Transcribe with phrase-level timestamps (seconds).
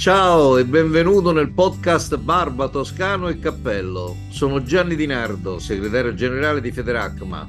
[0.00, 4.16] Ciao e benvenuto nel podcast Barba, Toscano e Cappello.
[4.30, 7.46] Sono Gianni Di Nardo, segretario generale di Federacma.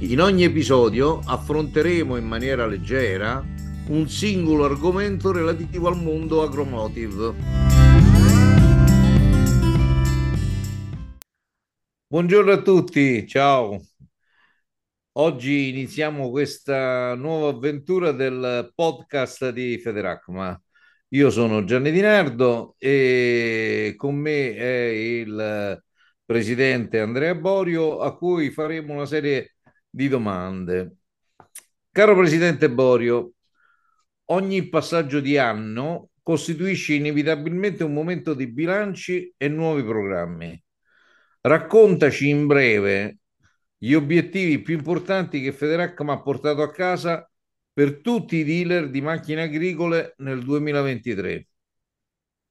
[0.00, 3.40] In ogni episodio affronteremo in maniera leggera
[3.86, 7.34] un singolo argomento relativo al mondo agromotive.
[12.08, 13.80] Buongiorno a tutti, ciao.
[15.18, 20.60] Oggi iniziamo questa nuova avventura del podcast di Federacma.
[21.10, 25.80] Io sono Gianni Di Nardo e con me è il
[26.24, 29.54] presidente Andrea Borio a cui faremo una serie
[29.88, 30.96] di domande.
[31.92, 33.34] Caro presidente Borio,
[34.26, 40.60] ogni passaggio di anno costituisce inevitabilmente un momento di bilanci e nuovi programmi.
[41.40, 43.18] Raccontaci in breve
[43.78, 47.30] gli obiettivi più importanti che Federacma ha portato a casa
[47.76, 51.46] per tutti i dealer di macchine agricole nel 2023.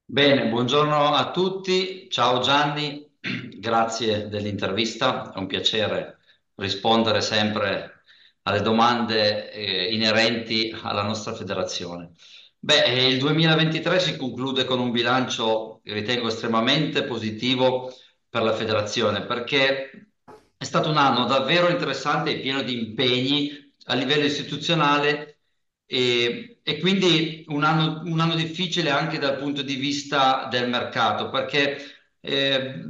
[0.05, 2.07] Bene, buongiorno a tutti.
[2.11, 3.11] Ciao Gianni,
[3.57, 5.33] grazie dell'intervista.
[5.33, 6.19] È un piacere
[6.53, 8.03] rispondere sempre
[8.43, 12.11] alle domande eh, inerenti alla nostra federazione.
[12.59, 17.91] Beh, eh, il 2023 si conclude con un bilancio ritengo estremamente positivo
[18.29, 20.11] per la federazione perché
[20.55, 25.39] è stato un anno davvero interessante e pieno di impegni a livello istituzionale
[25.85, 31.29] e, e quindi un anno, un anno, difficile anche dal punto di vista del mercato
[31.29, 31.77] perché
[32.21, 32.81] eh,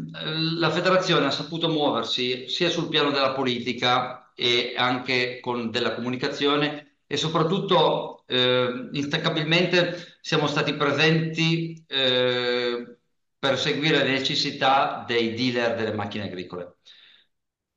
[0.57, 6.99] la federazione ha saputo muoversi sia sul piano della politica e anche con della comunicazione
[7.07, 12.97] e soprattutto eh, instaccabilmente siamo stati presenti eh,
[13.37, 16.77] per seguire le necessità dei dealer delle macchine agricole.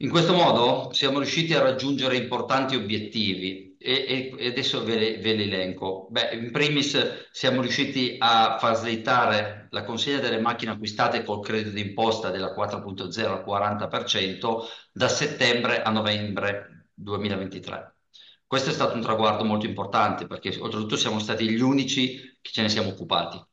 [0.01, 5.43] In questo modo siamo riusciti a raggiungere importanti obiettivi e, e adesso ve, ve li
[5.43, 6.07] elenco.
[6.11, 11.71] Beh, in primis siamo riusciti a far slittare la consegna delle macchine acquistate col credito
[11.71, 14.59] d'imposta della 4.0 al 40%
[14.93, 17.97] da settembre a novembre 2023.
[18.47, 22.63] Questo è stato un traguardo molto importante perché oltretutto siamo stati gli unici che ce
[22.63, 23.45] ne siamo occupati.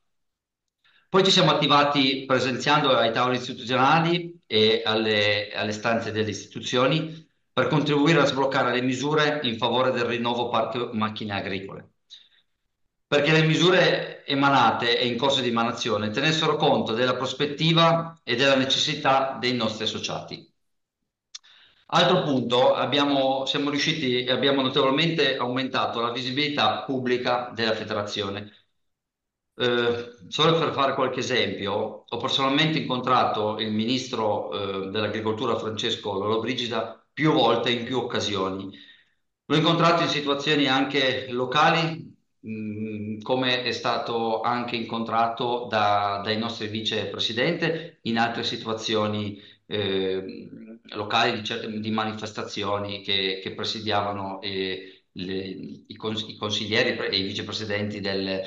[1.09, 7.67] Poi ci siamo attivati presenziando ai tavoli istituzionali e alle, alle stanze delle istituzioni per
[7.67, 11.91] contribuire a sbloccare le misure in favore del rinnovo parco macchine agricole.
[13.07, 18.55] Perché le misure emanate e in corso di emanazione tenessero conto della prospettiva e della
[18.55, 20.51] necessità dei nostri associati.
[21.87, 28.51] Altro punto, abbiamo, siamo riusciti e abbiamo notevolmente aumentato la visibilità pubblica della federazione
[29.57, 37.01] eh, solo per fare qualche esempio, ho personalmente incontrato il ministro eh, dell'agricoltura Francesco Lollobrigida
[37.13, 38.69] più volte in più occasioni.
[39.45, 46.37] L'ho incontrato in situazioni anche locali, mh, mm, come è stato anche incontrato da, dai
[46.37, 50.49] nostri vicepresidenti in altre situazioni eh,
[50.89, 55.33] locali di, di, manifestazioni che, che presidiavano eh, le,
[55.87, 58.41] i, cons i, consiglieri e i vicepresidenti del,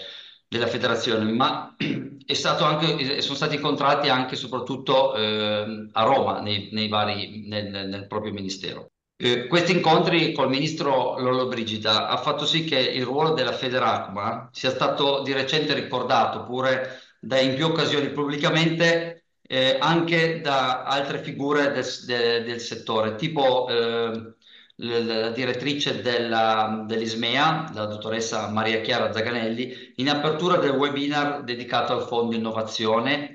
[0.48, 6.88] della federazione, ma anche, sono stati incontrati anche e soprattutto eh, a Roma, nei, nei
[6.88, 8.90] vari, nel, nel, proprio ministero.
[9.20, 14.48] Eh, questi incontri col ministro Lollo Brigida ha fatto sì che il ruolo della Federacma
[14.52, 21.20] sia stato di recente ricordato pure da, in più occasioni pubblicamente eh, anche da altre
[21.22, 24.34] figure del, del, del settore, tipo eh,
[24.80, 32.06] la direttrice della, dell'ISMEA, la dottoressa Maria Chiara Zaganelli, in apertura del webinar dedicato al
[32.06, 33.32] Fondo Innovazione.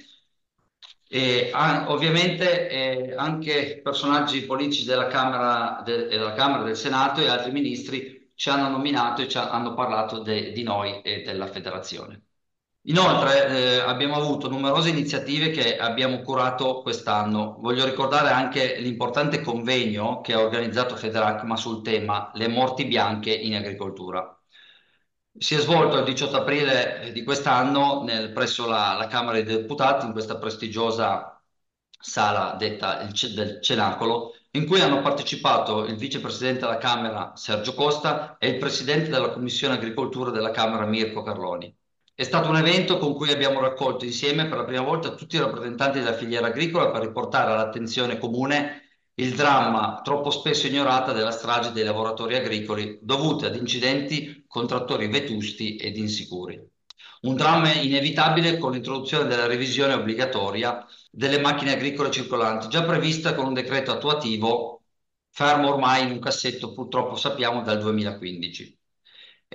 [1.07, 7.51] E, ovviamente eh, anche personaggi politici della Camera, de, della Camera del Senato e altri
[7.51, 12.21] ministri ci hanno nominato e ci hanno parlato de, di noi e della federazione.
[12.85, 17.55] Inoltre eh, abbiamo avuto numerose iniziative che abbiamo curato quest'anno.
[17.59, 23.55] Voglio ricordare anche l'importante convegno che ha organizzato Federacma sul tema Le morti bianche in
[23.55, 24.37] agricoltura.
[25.37, 28.03] Si è svolto il 18 aprile di quest'anno
[28.33, 31.41] presso la, la, Camera dei Deputati, in questa prestigiosa
[31.99, 38.37] sala detta il, del Cenacolo, in cui hanno partecipato il vicepresidente della Camera Sergio Costa
[38.37, 41.75] e il presidente della Commissione Agricoltura della Camera Mirko Carloni.
[42.15, 45.39] È stato un evento con cui abbiamo raccolto insieme per la prima volta tutti i
[45.39, 48.81] rappresentanti della filiera agricola per riportare all'attenzione comune
[49.15, 55.07] il dramma troppo spesso ignorata della strage dei lavoratori agricoli dovuti ad incidenti con trattori
[55.07, 56.59] vetusti ed insicuri.
[57.21, 63.45] Un dramma inevitabile con l'introduzione della revisione obbligatoria delle macchine agricole circolanti, già prevista con
[63.47, 64.83] un decreto attuativo
[65.29, 68.81] fermo ormai in un cassetto, purtroppo sappiamo, dal 2015.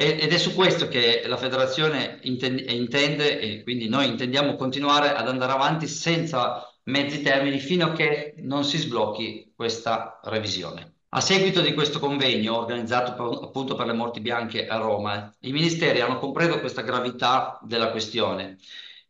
[0.00, 5.50] Ed è su questo che la federazione intende e quindi noi intendiamo continuare ad andare
[5.50, 10.98] avanti senza mezzi termini fino a che non si sblocchi questa revisione.
[11.08, 15.50] A seguito di questo convegno organizzato per, appunto per le morti bianche a Roma, i
[15.50, 18.58] ministeri hanno compreso questa gravità della questione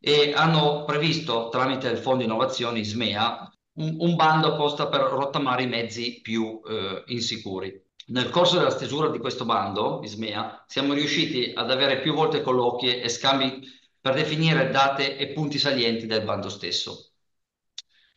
[0.00, 5.68] e hanno previsto tramite il Fondo Innovazioni SMEA un, un bando apposta per rottamare i
[5.68, 7.87] mezzi più eh, insicuri.
[8.08, 13.00] Nel corso della stesura di questo bando, ISMEA, siamo riusciti ad avere più volte colloqui
[13.00, 13.60] e scambi
[14.00, 17.12] per definire date e punti salienti del bando stesso.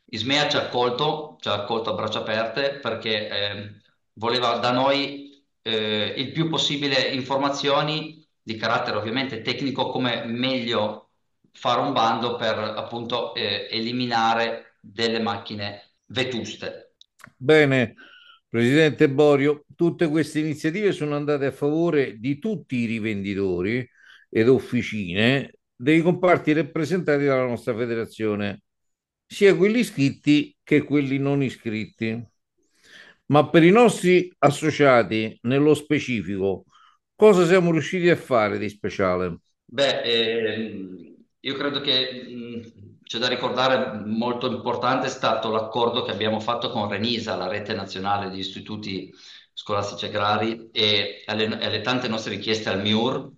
[0.06, 3.82] Ismea ci ha accolto, ci ha accolto a braccia aperte perché eh,
[4.14, 11.10] voleva da noi eh, il più possibile informazioni di carattere ovviamente tecnico come meglio
[11.52, 16.96] fare un bando per appunto eh, eliminare delle macchine vetuste.
[17.36, 17.96] Bene,
[18.52, 23.88] Presidente Borio, tutte queste iniziative sono andate a favore di tutti i rivenditori
[24.30, 28.64] ed officine dei comparti rappresentati dalla nostra federazione,
[29.26, 32.22] sia quelli iscritti che quelli non iscritti.
[33.28, 36.66] Ma per i nostri associati, nello specifico,
[37.16, 39.40] cosa siamo riusciti a fare di speciale?
[39.66, 42.81] Beh, ehm, io credo che mh,
[43.12, 47.74] c'è da ricordare molto importante è stato l'accordo che abbiamo fatto con Renisa, la rete
[47.74, 49.14] nazionale di istituti
[49.52, 53.30] scolastici agrari e alle, alle tante nostre richieste al MIUR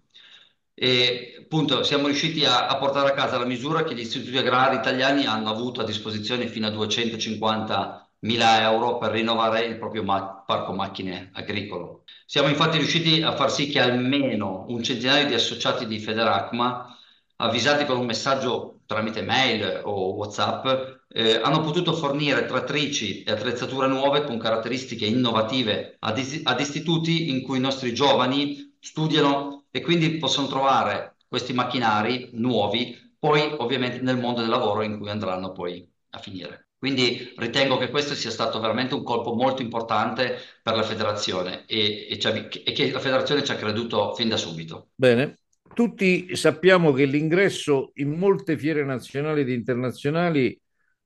[0.76, 4.76] e appunto siamo riusciti a, a, portare a casa la misura che gli istituti agrari
[4.76, 10.44] italiani hanno avuto a disposizione fino a 250 mila euro per rinnovare il proprio ma
[10.46, 12.04] parco macchine agricolo.
[12.28, 16.96] Siamo infatti riusciti a far sì che almeno un centinaio di associati di Federacma
[17.38, 20.66] avvisati con un messaggio tramite mail o WhatsApp,
[21.10, 27.42] eh, hanno potuto fornire trattrici e attrezzature nuove con caratteristiche innovative ad, ad istituti in
[27.42, 34.20] cui i nostri giovani studiano e quindi possono trovare questi macchinari nuovi poi ovviamente nel
[34.20, 36.68] mondo del lavoro in cui andranno poi a finire.
[36.78, 42.10] Quindi ritengo che questo sia stato veramente un colpo molto importante per la federazione e,
[42.10, 44.90] e, e che la federazione ci ha creduto fin da subito.
[44.94, 45.43] Bene,
[45.74, 50.60] tutti sappiamo che l'ingresso in molte fiere nazionali ed internazionali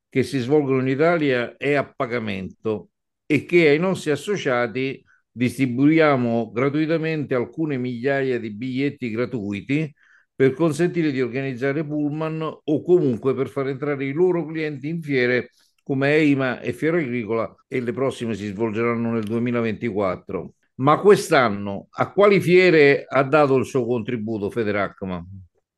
[0.10, 2.90] che si svolgono in Italia è a pagamento
[3.26, 9.94] e che ai nostri associati distribuiamo gratuitamente alcune migliaia di biglietti gratuiti
[10.36, 15.52] per consentire di organizzare pullman o comunque per far entrare i loro clienti in fiere
[15.84, 20.54] come EIMA e Fiera Agricola e le prossime si svolgeranno nel 2024.
[20.78, 25.24] Ma quest'anno a quali fiere ha dato il suo contributo Federacma?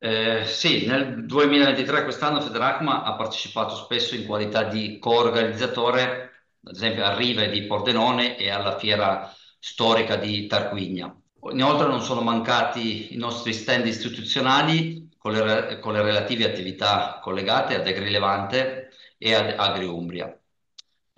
[0.02, 6.30] Eh, sì, nel 2023 quest'anno Federacma ha partecipato spesso in qualità di co-organizzatore,
[6.64, 11.14] ad esempio a Rive di Pordenone e alla fiera storica di Tarquigna.
[11.52, 17.74] Inoltre non sono mancati i nostri stand istituzionali con le, con le relative attività collegate
[17.74, 20.39] ad Agrilevante e ad Agriumbria.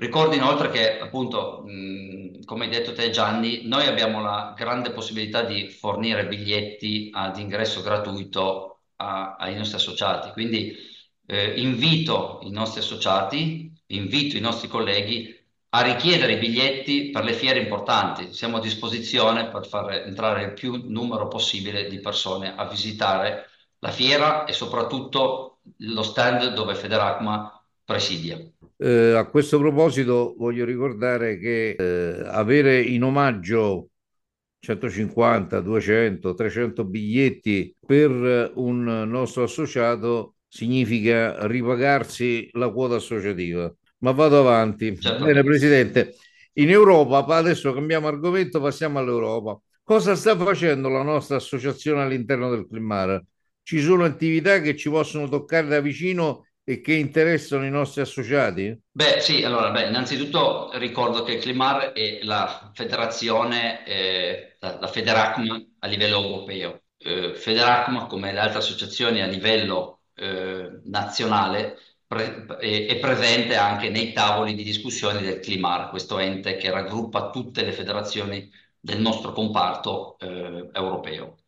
[0.02, 5.44] Ricordo inoltre che, appunto, mh, come hai detto te Gianni, noi abbiamo la grande possibilità
[5.44, 10.74] di fornire biglietti ad ingresso gratuito a, ai nostri associati, quindi
[11.24, 17.32] eh, invito i nostri associati, invito i nostri colleghi a richiedere i biglietti per le
[17.32, 18.32] fiere importanti.
[18.32, 23.92] Siamo a disposizione per far entrare il più numero possibile di persone a visitare la
[23.92, 28.38] fiera e soprattutto lo stand dove Federacma presidia.
[28.76, 33.88] Eh, a questo proposito voglio ricordare che eh, avere in omaggio
[34.58, 43.72] 150, 200, 300 biglietti per un nostro associato significa ripagarsi la quota associativa.
[43.98, 44.98] Ma vado avanti.
[44.98, 45.24] Certo.
[45.24, 46.14] Bene, Presidente.
[46.54, 49.58] In Europa, adesso cambiamo argomento, passiamo all'Europa.
[49.82, 53.20] Cosa sta facendo la nostra associazione all'interno del Climar?
[53.62, 58.78] Ci sono attività che ci possono toccare da vicino e che interessano i nostri associati?
[58.90, 65.60] Beh, sì, allora, beh, innanzitutto ricordo che il Climar è la federazione, eh, la, Federacma
[65.80, 66.82] a livello europeo.
[66.98, 73.88] Eh, Federacma, come le altre associazioni a livello eh, nazionale, pre- è, è, presente anche
[73.88, 79.32] nei tavoli di discussione del Climar, questo ente che raggruppa tutte le federazioni del nostro
[79.32, 81.38] comparto eh, europeo.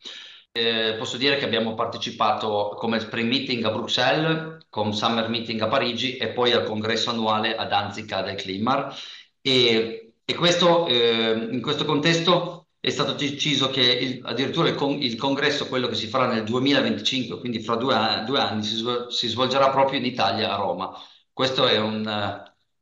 [0.56, 5.66] Eh, posso dire che abbiamo partecipato come spring meeting a Bruxelles, con summer meeting a
[5.66, 8.94] Parigi e poi al congresso annuale ad Danzica del Climar.
[9.40, 14.92] E, e questo, eh, in questo contesto è stato deciso che il, addirittura il, con,
[14.92, 18.76] il, congresso, quello che si farà nel 2025, quindi fra due, due anni, si,
[19.08, 20.92] si, svolgerà proprio in Italia, a Roma.
[21.32, 22.04] Questo è un,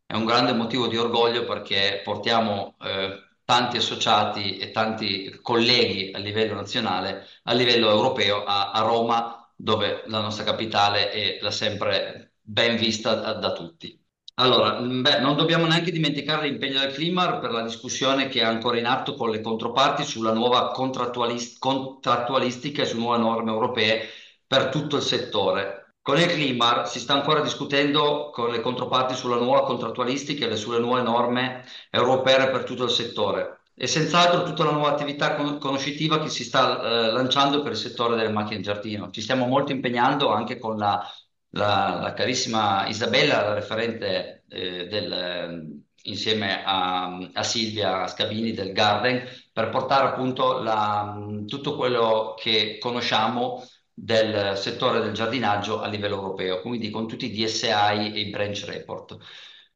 [0.05, 6.19] è un grande motivo di orgoglio perché portiamo eh, tanti associati e tanti colleghi a
[6.19, 12.35] livello nazionale, a livello europeo, a, a Roma, dove la nostra capitale è da sempre
[12.41, 13.99] ben vista da, da tutti.
[14.37, 18.79] Allora, beh, non dobbiamo neanche dimenticare l'impegno del Climar per la discussione che è ancora
[18.79, 24.09] in atto con le controparti sulla nuova contrattualist contrattualistica e su nuove norme europee
[24.47, 25.82] per tutto il settore.
[26.03, 30.81] Con il Climar si sta ancora discutendo con le controparti sulla nuova contrattualistica e sulle
[30.81, 36.21] nuove norme europee per tutto il settore e senz'altro tutta la nuova attività con conoscitiva
[36.21, 39.11] che si sta eh, lanciando per il settore delle macchine in giardino.
[39.11, 41.09] Ci stiamo molto impegnando anche con la,
[41.51, 49.25] la, la carissima Isabella, la referente eh, del, insieme a, a, Silvia Scabini del Garden,
[49.53, 51.17] per portare appunto la,
[51.47, 53.63] tutto quello che conosciamo
[53.95, 58.65] del settore del giardinaggio a livello europeo, quindi con tutti i DSI e i branch
[58.67, 59.17] report.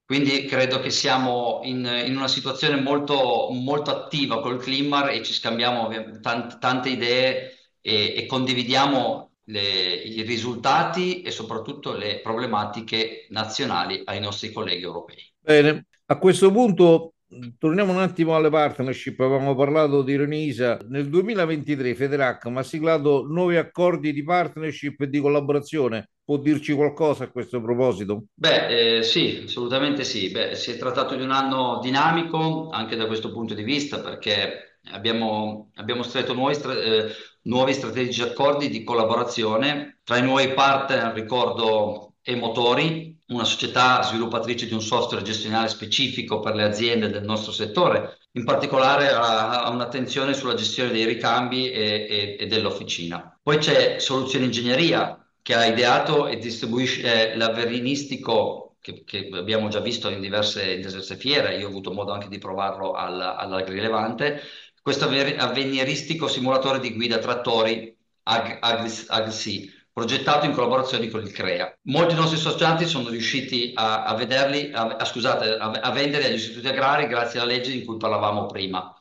[0.04, 5.32] Quindi credo che siamo in, in una situazione molto, molto attiva col Climar e ci
[5.32, 5.88] scambiamo
[6.20, 14.20] tante, tante idee e, e condividiamo le, i risultati e soprattutto le problematiche nazionali ai
[14.20, 15.32] nostri colleghi europei.
[15.40, 17.14] Bene, a questo punto
[17.59, 20.78] Torniamo un attimo alle partnership, avevamo parlato di Renisa.
[20.88, 26.11] Nel 2023 Federac ha siglato nuovi accordi di partnership e di collaborazione.
[26.25, 28.26] Può dirci qualcosa a questo proposito?
[28.33, 30.30] Beh, eh, sì, assolutamente sì.
[30.30, 34.78] Beh, si è trattato di un anno dinamico anche da questo punto di vista perché
[34.92, 37.09] abbiamo, abbiamo stretto nuovi, eh,
[37.42, 39.99] nuovi strategici accordi di collaborazione.
[40.04, 46.54] Tra i nuovi partner ricordo E-Motori, una società sviluppatrice di un software gestionale specifico per
[46.54, 52.37] le aziende del nostro settore, in particolare ha, un'attenzione sulla gestione dei ricambi e, e,
[52.38, 53.38] e dell'officina.
[53.42, 59.80] Poi c'è Soluzione Ingegneria che ha ideato e distribuisce eh, l'avverinistico che, che, abbiamo già
[59.80, 64.42] visto in diverse, in diverse, fiere, io ho avuto modo anche di provarlo all'Agrilevante,
[64.80, 69.75] questo avveniristico simulatore di guida trattori AgSI.
[69.96, 71.74] Progettato in collaborazione con il CREA.
[71.84, 76.68] Molti nostri associati sono riusciti a, a vederli, a, a, scusate, a, vendere agli istituti
[76.68, 78.94] agrari grazie alla legge di cui parlavamo prima.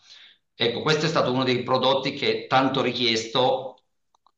[0.55, 3.81] Ecco, questo è stato uno dei prodotti che tanto richiesto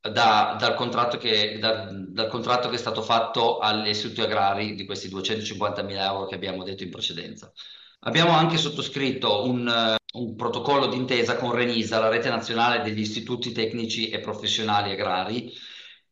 [0.01, 4.85] da, dal, contratto che, da, dal, contratto che, è stato fatto agli istituti agrari di
[4.87, 7.53] questi 250 mila euro che abbiamo detto in precedenza.
[7.99, 14.09] Abbiamo anche sottoscritto un, un protocollo d'intesa con Renisa, la rete nazionale degli istituti tecnici
[14.09, 15.53] e professionali agrari,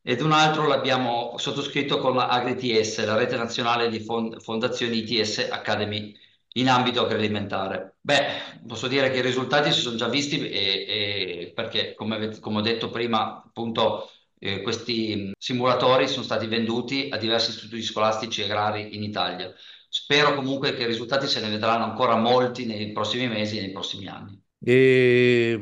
[0.08, 5.48] ed un altro l'abbiamo sottoscritto con la AgriTS, la rete nazionale di fond fondazioni ITS
[5.50, 6.16] Academy
[6.58, 7.96] in ambito agroalimentare.
[8.02, 8.26] Beh,
[8.68, 12.62] posso dire che i risultati si sono già visti e, e perché, come, come, ho
[12.62, 18.96] detto prima, appunto, eh, questi simulatori sono stati venduti a diversi istituti scolastici e agrari
[18.96, 19.52] in Italia.
[19.90, 23.72] Spero comunque che i risultati se ne vedranno ancora molti nei prossimi mesi e nei
[23.72, 24.40] prossimi anni.
[24.64, 25.60] E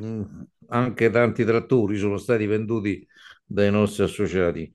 [0.67, 3.07] anche tanti trattori sono stati venduti
[3.45, 4.73] dai nostri associati.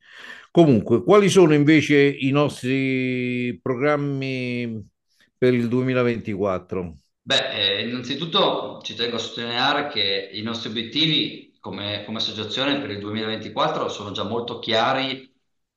[0.50, 4.88] Comunque, quali sono invece i nostri programmi
[5.36, 6.94] per il 2024?
[7.22, 12.90] Beh, eh, innanzitutto ci tengo a sottolineare che i nostri obiettivi come, come associazione per
[12.90, 15.30] il 2024 sono già molto chiari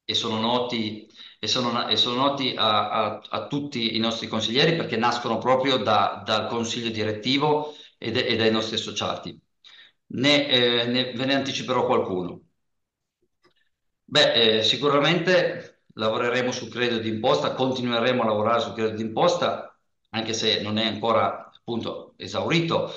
[0.04, 1.08] e sono noti,
[1.40, 5.78] e sono, e sono noti a, a, a, tutti i nostri consiglieri perché nascono proprio
[5.78, 9.40] da, dal consiglio direttivo e, de, e, dai nostri associati.
[10.14, 12.51] Ne, eh, ne, ve ne anticiperò qualcuno.
[14.12, 19.74] Beh, eh, sicuramente lavoreremo sul credito d'imposta, continueremo a lavorare sul credito d'imposta,
[20.10, 22.92] anche se non è ancora appunto esaurito,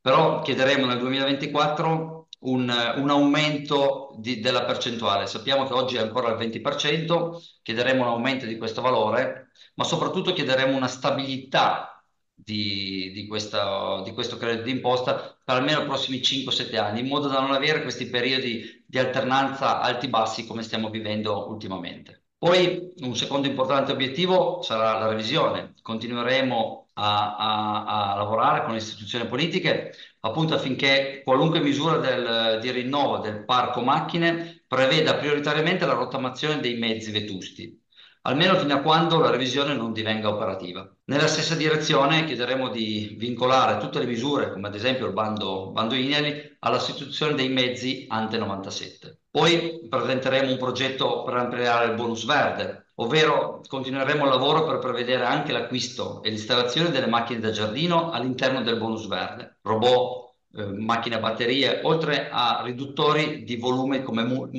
[0.00, 2.62] però chiederemo nel 2024 un,
[2.96, 5.26] un aumento di, della percentuale.
[5.28, 10.32] Sappiamo che oggi è ancora al 20%, chiederemo un aumento di questo valore, ma soprattutto
[10.32, 11.95] chiederemo una stabilità
[12.36, 17.28] di, di, questa, di questo credito d'imposta per almeno i prossimi 5-7 anni, in modo
[17.28, 22.26] da non avere questi periodi di alternanza alti-bassi come stiamo vivendo ultimamente.
[22.38, 25.74] Poi un secondo importante obiettivo sarà la revisione.
[25.80, 32.70] Continueremo a, a, a lavorare con le istituzioni politiche appunto affinché qualunque misura del, di
[32.70, 37.84] rinnovo del parco macchine preveda prioritariamente la rottamazione dei mezzi vetusti
[38.26, 40.88] almeno fino a quando la revisione non divenga operativa.
[41.04, 45.94] Nella stessa direzione chiederemo di vincolare tutte le misure, come ad esempio il bando, bando
[45.94, 49.18] INELI, alla sostituzione dei mezzi ante 97.
[49.30, 55.24] Poi presenteremo un progetto per ampliare il bonus verde, ovvero continueremo il lavoro per prevedere
[55.24, 61.14] anche l'acquisto e l'installazione delle macchine da giardino all'interno del bonus verde, robot eh, macchine
[61.14, 64.50] a batterie, oltre a riduttori di volume come mu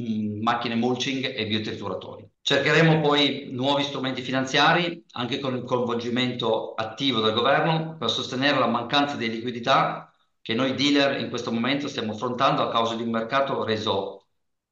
[0.41, 2.26] macchine mulching e biotrituratori.
[2.47, 8.67] Cercheremo poi nuovi strumenti finanziari, anche con il coinvolgimento attivo del governo, per sostenere la
[8.67, 13.09] mancanza di liquidità che noi dealer in questo momento stiamo affrontando a causa di un
[13.09, 14.27] mercato reso,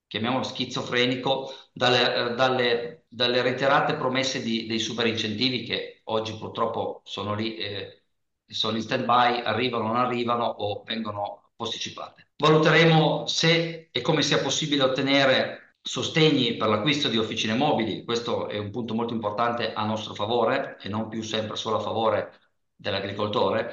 [0.08, 7.02] chiamiamolo schizofrenico, dalle, eh, dalle, dalle reiterate promesse di, dei super incentivi che oggi purtroppo
[7.04, 8.04] sono lì, eh,
[8.48, 12.30] sono in stand-by, arrivano, non arrivano o vengono posticipate.
[12.38, 18.58] Valuteremo se e come sia possibile ottenere sostegni per l'acquisto di officine mobili, questo è
[18.58, 22.34] un punto molto importante a nostro favore e non più sempre solo a favore
[22.76, 23.72] dell'agricoltore,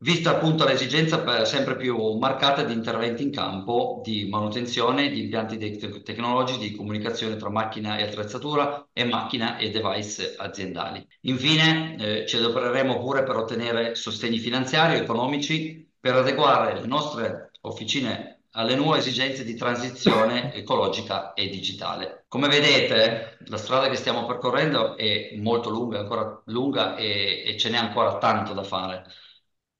[0.00, 6.02] vista appunto l'esigenza sempre più marcata di interventi in campo di manutenzione di impianti te
[6.02, 11.06] tecnologici di comunicazione tra macchina e attrezzatura e macchina e device aziendali.
[11.22, 17.50] Infine eh, ci adopereremo pure per ottenere sostegni finanziari e economici per adeguare le nostre
[17.60, 22.24] officine alle nuove esigenze di transizione ecologica e digitale.
[22.28, 27.70] Come vedete, la strada che stiamo percorrendo è molto lunga, ancora lunga e, e ce
[27.70, 29.04] n'è ancora tanto da fare.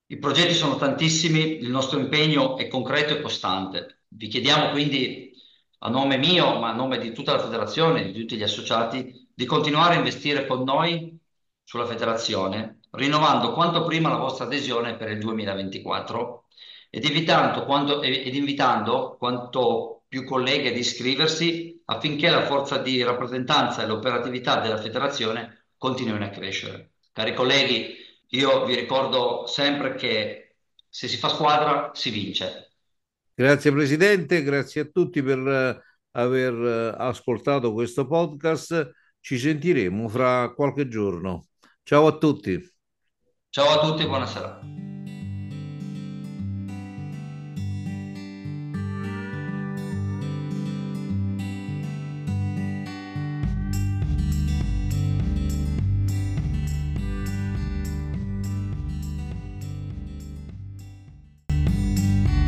[0.06, 4.02] I progetti sono tantissimi, il nostro impegno è concreto e costante.
[4.08, 5.32] Vi chiediamo quindi,
[5.80, 9.44] a nome mio, ma a nome di tutta la federazione, di tutti gli associati, di
[9.46, 11.18] continuare a investire con noi
[11.62, 16.41] sulla federazione, rinnovando quanto prima la vostra adesione per il 2024
[16.94, 23.82] ed invitando, quando, ed invitando quanto più colleghi ad iscriversi affinché la forza di rappresentanza
[23.82, 26.90] e l'operatività della federazione continuino a crescere.
[27.10, 27.96] Cari colleghi,
[28.28, 30.56] io vi ricordo sempre che
[30.86, 32.74] se si fa squadra si vince.
[33.32, 38.90] Grazie Presidente, grazie a tutti per eh, aver eh, ascoltato questo podcast.
[39.18, 41.46] Ci sentiremo fra qualche giorno.
[41.82, 42.62] Ciao a tutti.
[43.48, 44.91] Ciao a tutti, buonasera.